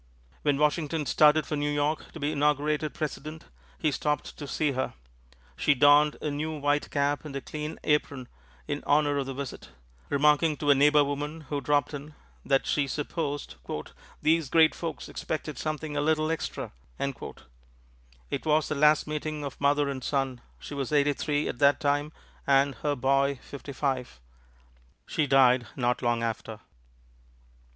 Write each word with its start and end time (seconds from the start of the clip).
When 0.41 0.57
Washington 0.57 1.05
started 1.05 1.45
for 1.45 1.55
New 1.55 1.69
York 1.69 2.11
to 2.13 2.19
be 2.19 2.31
inaugurated 2.31 2.95
President, 2.95 3.45
he 3.77 3.91
stopped 3.91 4.35
to 4.37 4.47
see 4.47 4.71
her. 4.71 4.95
She 5.55 5.75
donned 5.75 6.17
a 6.23 6.31
new 6.31 6.57
white 6.57 6.89
cap 6.89 7.23
and 7.23 7.35
a 7.35 7.39
clean 7.41 7.77
apron 7.83 8.27
in 8.67 8.81
honor 8.87 9.19
of 9.19 9.27
the 9.27 9.35
visit, 9.35 9.69
remarking 10.09 10.57
to 10.57 10.71
a 10.71 10.73
neighbor 10.73 11.03
woman 11.03 11.41
who 11.51 11.61
dropped 11.61 11.93
in 11.93 12.15
that 12.43 12.65
she 12.65 12.87
supposed 12.87 13.57
"these 14.23 14.49
great 14.49 14.73
folks 14.73 15.07
expected 15.07 15.59
something 15.59 15.95
a 15.95 16.01
little 16.01 16.31
extra." 16.31 16.71
It 16.97 18.43
was 18.43 18.69
the 18.69 18.73
last 18.73 19.05
meeting 19.05 19.45
of 19.45 19.61
mother 19.61 19.87
and 19.87 20.03
son. 20.03 20.41
She 20.59 20.73
was 20.73 20.91
eighty 20.91 21.13
three 21.13 21.47
at 21.47 21.59
that 21.59 21.79
time 21.79 22.11
and 22.47 22.73
"her 22.81 22.95
boy" 22.95 23.39
fifty 23.43 23.71
five. 23.71 24.19
She 25.05 25.27
died 25.27 25.67
not 25.75 26.01
long 26.01 26.23
after. 26.23 26.59